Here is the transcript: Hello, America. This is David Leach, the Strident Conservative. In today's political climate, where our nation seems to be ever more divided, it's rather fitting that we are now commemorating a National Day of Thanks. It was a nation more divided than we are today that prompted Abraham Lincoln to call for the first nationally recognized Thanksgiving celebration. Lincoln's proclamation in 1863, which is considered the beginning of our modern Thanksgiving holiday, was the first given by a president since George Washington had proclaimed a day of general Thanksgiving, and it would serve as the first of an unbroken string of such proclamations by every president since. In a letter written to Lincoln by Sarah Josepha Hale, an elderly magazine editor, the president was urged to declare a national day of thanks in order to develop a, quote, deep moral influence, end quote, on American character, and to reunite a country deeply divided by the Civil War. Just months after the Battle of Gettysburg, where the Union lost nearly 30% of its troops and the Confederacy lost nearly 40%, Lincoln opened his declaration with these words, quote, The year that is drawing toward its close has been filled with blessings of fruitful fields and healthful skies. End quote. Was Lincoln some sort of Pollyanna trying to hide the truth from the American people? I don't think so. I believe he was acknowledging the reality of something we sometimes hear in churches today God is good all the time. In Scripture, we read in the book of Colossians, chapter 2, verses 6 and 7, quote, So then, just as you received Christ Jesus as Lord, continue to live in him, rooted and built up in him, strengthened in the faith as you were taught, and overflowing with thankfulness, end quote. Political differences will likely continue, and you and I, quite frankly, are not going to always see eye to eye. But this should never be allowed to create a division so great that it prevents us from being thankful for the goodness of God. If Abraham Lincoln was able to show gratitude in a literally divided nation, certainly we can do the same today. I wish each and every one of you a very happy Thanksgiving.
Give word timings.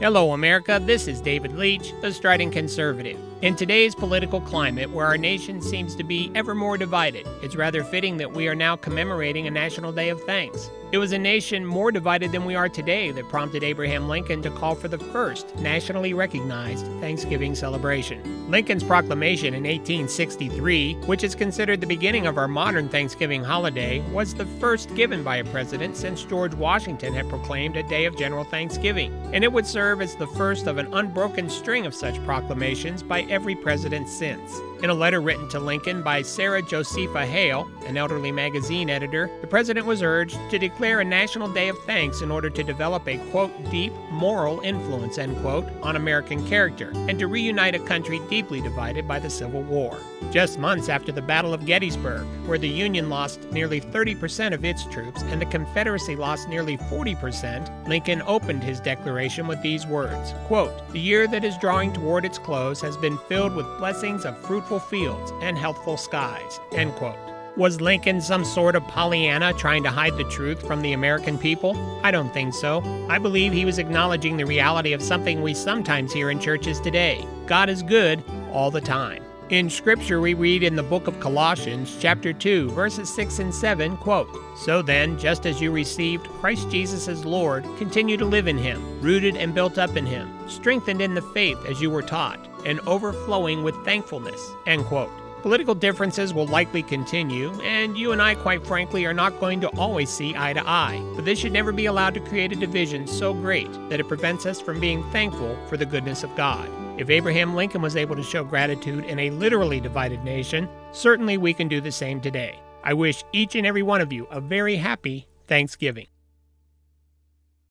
Hello, 0.00 0.32
America. 0.32 0.80
This 0.84 1.06
is 1.06 1.20
David 1.20 1.56
Leach, 1.56 1.92
the 2.00 2.12
Strident 2.12 2.52
Conservative. 2.52 3.16
In 3.44 3.54
today's 3.54 3.94
political 3.94 4.40
climate, 4.40 4.88
where 4.90 5.04
our 5.04 5.18
nation 5.18 5.60
seems 5.60 5.94
to 5.96 6.02
be 6.02 6.32
ever 6.34 6.54
more 6.54 6.78
divided, 6.78 7.28
it's 7.42 7.54
rather 7.54 7.84
fitting 7.84 8.16
that 8.16 8.32
we 8.32 8.48
are 8.48 8.54
now 8.54 8.74
commemorating 8.74 9.46
a 9.46 9.50
National 9.50 9.92
Day 9.92 10.08
of 10.08 10.22
Thanks. 10.22 10.70
It 10.92 10.98
was 10.98 11.12
a 11.12 11.18
nation 11.18 11.66
more 11.66 11.90
divided 11.90 12.32
than 12.32 12.44
we 12.44 12.54
are 12.54 12.68
today 12.68 13.10
that 13.10 13.28
prompted 13.28 13.62
Abraham 13.62 14.08
Lincoln 14.08 14.40
to 14.42 14.50
call 14.50 14.74
for 14.74 14.88
the 14.88 14.98
first 14.98 15.54
nationally 15.56 16.14
recognized 16.14 16.86
Thanksgiving 17.00 17.54
celebration. 17.54 18.48
Lincoln's 18.48 18.84
proclamation 18.84 19.54
in 19.54 19.64
1863, 19.64 20.94
which 21.06 21.24
is 21.24 21.34
considered 21.34 21.80
the 21.80 21.86
beginning 21.86 22.26
of 22.26 22.38
our 22.38 22.46
modern 22.46 22.88
Thanksgiving 22.88 23.42
holiday, 23.42 24.00
was 24.12 24.34
the 24.34 24.46
first 24.46 24.94
given 24.94 25.24
by 25.24 25.36
a 25.36 25.44
president 25.46 25.96
since 25.96 26.22
George 26.22 26.54
Washington 26.54 27.12
had 27.12 27.28
proclaimed 27.28 27.76
a 27.76 27.82
day 27.82 28.04
of 28.04 28.16
general 28.16 28.44
Thanksgiving, 28.44 29.12
and 29.34 29.42
it 29.42 29.52
would 29.52 29.66
serve 29.66 30.00
as 30.00 30.14
the 30.14 30.28
first 30.28 30.66
of 30.66 30.78
an 30.78 30.94
unbroken 30.94 31.50
string 31.50 31.86
of 31.86 31.94
such 31.94 32.24
proclamations 32.24 33.02
by 33.02 33.22
every 33.34 33.56
president 33.56 34.08
since. 34.08 34.60
In 34.84 34.90
a 34.90 34.94
letter 34.94 35.22
written 35.22 35.48
to 35.48 35.58
Lincoln 35.58 36.02
by 36.02 36.20
Sarah 36.20 36.60
Josepha 36.60 37.24
Hale, 37.24 37.66
an 37.86 37.96
elderly 37.96 38.30
magazine 38.30 38.90
editor, 38.90 39.30
the 39.40 39.46
president 39.46 39.86
was 39.86 40.02
urged 40.02 40.38
to 40.50 40.58
declare 40.58 41.00
a 41.00 41.04
national 41.06 41.48
day 41.48 41.68
of 41.68 41.78
thanks 41.84 42.20
in 42.20 42.30
order 42.30 42.50
to 42.50 42.62
develop 42.62 43.08
a, 43.08 43.16
quote, 43.30 43.50
deep 43.70 43.94
moral 44.10 44.60
influence, 44.60 45.16
end 45.16 45.38
quote, 45.40 45.66
on 45.82 45.96
American 45.96 46.46
character, 46.46 46.92
and 47.08 47.18
to 47.18 47.28
reunite 47.28 47.74
a 47.74 47.78
country 47.78 48.20
deeply 48.28 48.60
divided 48.60 49.08
by 49.08 49.18
the 49.18 49.30
Civil 49.30 49.62
War. 49.62 49.98
Just 50.30 50.58
months 50.58 50.90
after 50.90 51.12
the 51.12 51.22
Battle 51.22 51.54
of 51.54 51.64
Gettysburg, 51.64 52.26
where 52.46 52.58
the 52.58 52.68
Union 52.68 53.08
lost 53.08 53.42
nearly 53.52 53.80
30% 53.80 54.52
of 54.52 54.66
its 54.66 54.84
troops 54.84 55.22
and 55.22 55.40
the 55.40 55.46
Confederacy 55.46 56.14
lost 56.14 56.46
nearly 56.50 56.76
40%, 56.76 57.88
Lincoln 57.88 58.20
opened 58.26 58.62
his 58.62 58.80
declaration 58.80 59.46
with 59.46 59.62
these 59.62 59.86
words, 59.86 60.34
quote, 60.46 60.86
The 60.90 61.00
year 61.00 61.26
that 61.28 61.42
is 61.42 61.56
drawing 61.56 61.94
toward 61.94 62.26
its 62.26 62.38
close 62.38 62.82
has 62.82 62.98
been 62.98 63.16
filled 63.28 63.54
with 63.54 63.78
blessings 63.78 64.26
of 64.26 64.36
fruitful 64.38 64.73
fields 64.78 65.32
and 65.40 65.56
healthful 65.56 65.96
skies. 65.96 66.60
End 66.72 66.94
quote. 66.94 67.16
Was 67.56 67.80
Lincoln 67.80 68.20
some 68.20 68.44
sort 68.44 68.74
of 68.74 68.82
Pollyanna 68.88 69.52
trying 69.52 69.84
to 69.84 69.90
hide 69.90 70.16
the 70.16 70.24
truth 70.24 70.66
from 70.66 70.82
the 70.82 70.92
American 70.92 71.38
people? 71.38 71.76
I 72.02 72.10
don't 72.10 72.32
think 72.34 72.52
so. 72.52 72.82
I 73.08 73.18
believe 73.18 73.52
he 73.52 73.64
was 73.64 73.78
acknowledging 73.78 74.36
the 74.36 74.44
reality 74.44 74.92
of 74.92 75.00
something 75.00 75.40
we 75.40 75.54
sometimes 75.54 76.12
hear 76.12 76.30
in 76.30 76.40
churches 76.40 76.80
today 76.80 77.24
God 77.46 77.68
is 77.68 77.82
good 77.82 78.24
all 78.52 78.72
the 78.72 78.80
time. 78.80 79.22
In 79.50 79.68
Scripture, 79.68 80.22
we 80.22 80.32
read 80.32 80.62
in 80.62 80.74
the 80.74 80.82
book 80.82 81.06
of 81.06 81.20
Colossians, 81.20 81.96
chapter 82.00 82.32
2, 82.32 82.70
verses 82.70 83.12
6 83.14 83.40
and 83.40 83.54
7, 83.54 83.98
quote, 83.98 84.28
So 84.56 84.80
then, 84.80 85.18
just 85.18 85.44
as 85.44 85.60
you 85.60 85.70
received 85.70 86.26
Christ 86.28 86.70
Jesus 86.70 87.08
as 87.08 87.26
Lord, 87.26 87.64
continue 87.76 88.16
to 88.16 88.24
live 88.24 88.48
in 88.48 88.56
him, 88.56 89.00
rooted 89.02 89.36
and 89.36 89.54
built 89.54 89.76
up 89.76 89.96
in 89.96 90.06
him, 90.06 90.34
strengthened 90.48 91.02
in 91.02 91.12
the 91.12 91.20
faith 91.20 91.58
as 91.68 91.78
you 91.78 91.90
were 91.90 92.00
taught, 92.00 92.40
and 92.64 92.80
overflowing 92.86 93.62
with 93.62 93.74
thankfulness, 93.84 94.52
end 94.66 94.84
quote. 94.86 95.10
Political 95.42 95.74
differences 95.74 96.32
will 96.32 96.46
likely 96.46 96.82
continue, 96.82 97.52
and 97.60 97.98
you 97.98 98.12
and 98.12 98.22
I, 98.22 98.34
quite 98.34 98.66
frankly, 98.66 99.04
are 99.04 99.12
not 99.12 99.38
going 99.40 99.60
to 99.60 99.68
always 99.76 100.08
see 100.08 100.34
eye 100.34 100.54
to 100.54 100.66
eye. 100.66 100.98
But 101.14 101.26
this 101.26 101.38
should 101.38 101.52
never 101.52 101.70
be 101.70 101.84
allowed 101.84 102.14
to 102.14 102.20
create 102.20 102.52
a 102.52 102.56
division 102.56 103.06
so 103.06 103.34
great 103.34 103.70
that 103.90 104.00
it 104.00 104.08
prevents 104.08 104.46
us 104.46 104.58
from 104.58 104.80
being 104.80 105.02
thankful 105.10 105.54
for 105.68 105.76
the 105.76 105.84
goodness 105.84 106.22
of 106.24 106.34
God. 106.34 106.66
If 106.98 107.10
Abraham 107.10 107.54
Lincoln 107.54 107.82
was 107.82 107.94
able 107.94 108.16
to 108.16 108.22
show 108.22 108.42
gratitude 108.42 109.04
in 109.04 109.18
a 109.18 109.30
literally 109.30 109.80
divided 109.80 110.24
nation, 110.24 110.66
certainly 110.92 111.36
we 111.36 111.52
can 111.52 111.68
do 111.68 111.82
the 111.82 111.92
same 111.92 112.22
today. 112.22 112.58
I 112.82 112.94
wish 112.94 113.22
each 113.32 113.54
and 113.54 113.66
every 113.66 113.82
one 113.82 114.00
of 114.00 114.14
you 114.14 114.26
a 114.30 114.40
very 114.40 114.76
happy 114.76 115.26
Thanksgiving. 115.46 116.06